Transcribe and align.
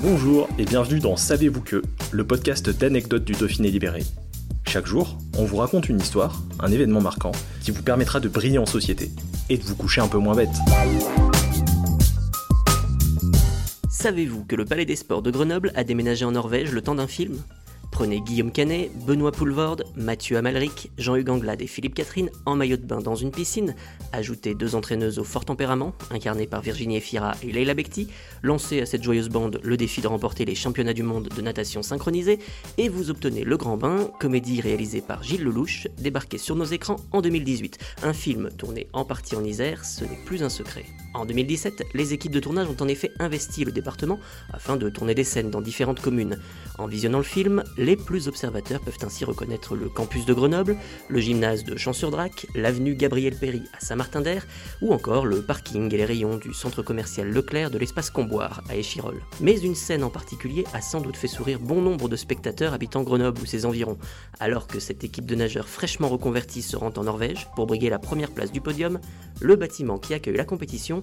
Bonjour 0.00 0.48
et 0.58 0.64
bienvenue 0.64 1.00
dans 1.00 1.16
Savez-vous 1.16 1.60
que, 1.60 1.82
le 2.12 2.24
podcast 2.24 2.70
d'anecdotes 2.70 3.24
du 3.24 3.32
Dauphiné 3.32 3.68
libéré. 3.68 4.04
Chaque 4.64 4.86
jour, 4.86 5.18
on 5.36 5.44
vous 5.44 5.56
raconte 5.56 5.88
une 5.88 5.98
histoire, 5.98 6.40
un 6.60 6.70
événement 6.70 7.00
marquant, 7.00 7.32
qui 7.62 7.72
vous 7.72 7.82
permettra 7.82 8.20
de 8.20 8.28
briller 8.28 8.58
en 8.58 8.66
société 8.66 9.10
et 9.48 9.58
de 9.58 9.62
vous 9.64 9.74
coucher 9.74 10.00
un 10.00 10.06
peu 10.06 10.18
moins 10.18 10.36
bête. 10.36 10.54
Savez-vous 13.90 14.44
que 14.44 14.54
le 14.54 14.64
Palais 14.64 14.84
des 14.84 14.94
Sports 14.94 15.22
de 15.22 15.32
Grenoble 15.32 15.72
a 15.74 15.82
déménagé 15.82 16.24
en 16.24 16.30
Norvège 16.30 16.70
le 16.70 16.80
temps 16.80 16.94
d'un 16.94 17.08
film? 17.08 17.36
Prenez 17.98 18.20
Guillaume 18.20 18.52
Canet, 18.52 18.92
Benoît 19.06 19.32
Poulvorde, 19.32 19.82
Mathieu 19.96 20.36
Amalric, 20.36 20.92
Jean-Hugues 20.98 21.30
Anglade 21.30 21.60
et 21.62 21.66
Philippe 21.66 21.96
Catherine 21.96 22.30
en 22.46 22.54
maillot 22.54 22.76
de 22.76 22.86
bain 22.86 23.00
dans 23.00 23.16
une 23.16 23.32
piscine, 23.32 23.74
ajoutez 24.12 24.54
deux 24.54 24.76
entraîneuses 24.76 25.18
au 25.18 25.24
fort 25.24 25.44
tempérament, 25.44 25.92
incarnées 26.12 26.46
par 26.46 26.62
Virginie 26.62 26.98
Efira 26.98 27.34
et 27.42 27.50
Leila 27.50 27.74
Bekti, 27.74 28.06
lancez 28.44 28.80
à 28.80 28.86
cette 28.86 29.02
joyeuse 29.02 29.30
bande 29.30 29.58
le 29.64 29.76
défi 29.76 30.00
de 30.00 30.06
remporter 30.06 30.44
les 30.44 30.54
championnats 30.54 30.92
du 30.92 31.02
monde 31.02 31.28
de 31.36 31.42
natation 31.42 31.82
synchronisée, 31.82 32.38
et 32.76 32.88
vous 32.88 33.10
obtenez 33.10 33.42
Le 33.42 33.56
Grand 33.56 33.76
Bain, 33.76 34.08
comédie 34.20 34.60
réalisée 34.60 35.00
par 35.00 35.24
Gilles 35.24 35.42
Lelouch, 35.42 35.88
débarqué 35.98 36.38
sur 36.38 36.54
nos 36.54 36.66
écrans 36.66 37.00
en 37.10 37.20
2018. 37.20 37.78
Un 38.04 38.12
film 38.12 38.50
tourné 38.56 38.86
en 38.92 39.04
partie 39.04 39.34
en 39.34 39.42
Isère, 39.42 39.84
ce 39.84 40.04
n'est 40.04 40.20
plus 40.24 40.44
un 40.44 40.50
secret. 40.50 40.84
En 41.14 41.26
2017, 41.26 41.82
les 41.94 42.12
équipes 42.12 42.30
de 42.30 42.38
tournage 42.38 42.68
ont 42.68 42.76
en 42.80 42.86
effet 42.86 43.10
investi 43.18 43.64
le 43.64 43.72
département 43.72 44.20
afin 44.52 44.76
de 44.76 44.88
tourner 44.88 45.14
des 45.16 45.24
scènes 45.24 45.50
dans 45.50 45.60
différentes 45.60 46.00
communes. 46.00 46.38
En 46.78 46.86
visionnant 46.86 47.18
le 47.18 47.24
film, 47.24 47.64
plus 47.96 48.28
observateurs 48.28 48.80
peuvent 48.80 48.98
ainsi 49.02 49.24
reconnaître 49.24 49.76
le 49.76 49.88
campus 49.88 50.26
de 50.26 50.34
Grenoble, 50.34 50.76
le 51.08 51.20
gymnase 51.20 51.64
de 51.64 51.76
Champs-sur-Drac, 51.76 52.46
l'avenue 52.54 52.94
Gabriel 52.94 53.34
Péry 53.34 53.62
à 53.76 53.80
Saint-Martin-d'Air, 53.80 54.46
ou 54.82 54.92
encore 54.92 55.26
le 55.26 55.42
parking 55.42 55.92
et 55.92 55.96
les 55.96 56.04
rayons 56.04 56.36
du 56.36 56.52
centre 56.52 56.82
commercial 56.82 57.28
Leclerc 57.28 57.70
de 57.70 57.78
l'espace 57.78 58.10
Comboire 58.10 58.62
à 58.68 58.76
Échirol. 58.76 59.22
Mais 59.40 59.58
une 59.58 59.74
scène 59.74 60.04
en 60.04 60.10
particulier 60.10 60.64
a 60.74 60.80
sans 60.80 61.00
doute 61.00 61.16
fait 61.16 61.28
sourire 61.28 61.60
bon 61.60 61.80
nombre 61.80 62.08
de 62.08 62.16
spectateurs 62.16 62.72
habitant 62.72 63.02
Grenoble 63.02 63.40
ou 63.40 63.46
ses 63.46 63.66
environs. 63.66 63.98
Alors 64.40 64.66
que 64.66 64.80
cette 64.80 65.04
équipe 65.04 65.26
de 65.26 65.34
nageurs 65.34 65.68
fraîchement 65.68 66.08
reconvertis 66.08 66.62
se 66.62 66.76
rend 66.76 66.92
en 66.96 67.04
Norvège 67.04 67.48
pour 67.54 67.66
briguer 67.66 67.90
la 67.90 67.98
première 67.98 68.30
place 68.30 68.52
du 68.52 68.60
podium, 68.60 68.98
le 69.40 69.56
bâtiment 69.56 69.98
qui 69.98 70.14
accueille 70.14 70.36
la 70.36 70.44
compétition 70.44 71.00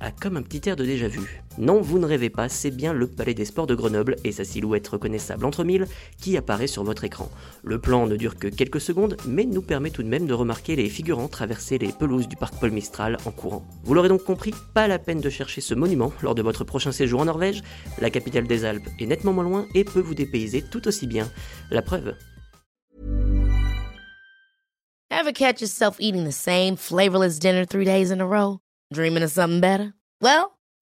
a 0.00 0.10
comme 0.10 0.36
un 0.36 0.42
petit 0.42 0.68
air 0.68 0.76
de 0.76 0.84
déjà 0.84 1.08
vu. 1.08 1.42
Non, 1.58 1.80
vous 1.80 1.98
ne 1.98 2.06
rêvez 2.06 2.28
pas, 2.28 2.48
c'est 2.48 2.70
bien 2.70 2.92
le 2.92 3.06
Palais 3.06 3.32
des 3.32 3.46
Sports 3.46 3.66
de 3.66 3.74
Grenoble 3.74 4.16
et 4.24 4.32
sa 4.32 4.44
silhouette 4.44 4.86
reconnaissable 4.88 5.44
entre 5.46 5.64
mille 5.64 5.86
qui 6.20 6.36
apparaît 6.36 6.66
sur 6.66 6.84
votre 6.84 7.04
écran. 7.04 7.30
Le 7.62 7.78
plan 7.78 8.06
ne 8.06 8.16
dure 8.16 8.36
que 8.36 8.48
quelques 8.48 8.80
secondes, 8.80 9.16
mais 9.26 9.44
nous 9.44 9.62
permet 9.62 9.90
tout 9.90 10.02
de 10.02 10.08
même 10.08 10.26
de 10.26 10.34
remarquer 10.34 10.76
les 10.76 10.88
figurants 10.88 11.28
traverser 11.28 11.78
les 11.78 11.92
pelouses 11.92 12.28
du 12.28 12.36
parc 12.36 12.60
Paul 12.60 12.72
Mistral 12.72 13.16
en 13.24 13.30
courant. 13.30 13.64
Vous 13.84 13.94
l'aurez 13.94 14.08
donc 14.08 14.24
compris, 14.24 14.52
pas 14.74 14.86
la 14.86 14.98
peine 14.98 15.20
de 15.20 15.30
chercher 15.30 15.60
ce 15.60 15.74
monument 15.74 16.12
lors 16.22 16.34
de 16.34 16.42
votre 16.42 16.64
prochain 16.64 16.92
séjour 16.92 17.20
en 17.20 17.24
Norvège. 17.24 17.62
La 18.00 18.10
capitale 18.10 18.46
des 18.46 18.64
Alpes 18.64 18.88
est 18.98 19.06
nettement 19.06 19.32
moins 19.32 19.44
loin 19.44 19.66
et 19.74 19.84
peut 19.84 20.00
vous 20.00 20.14
dépayser 20.14 20.62
tout 20.62 20.86
aussi 20.86 21.06
bien. 21.06 21.30
La 21.70 21.82
preuve, 21.82 22.14
Ever 25.10 25.32
catch 25.32 25.60
yourself 25.60 25.96
eating 25.98 26.24
the 26.24 26.32
same 26.32 26.76
flavorless 26.76 27.38
dinner 27.38 27.64
three 27.64 27.84
days 27.84 28.10
in 28.10 28.20
a 28.20 28.26
row? 28.26 28.60
Dreaming 28.92 29.22
of 29.22 29.30
something 29.30 29.60
better? 29.60 29.94
Well, 30.20 30.55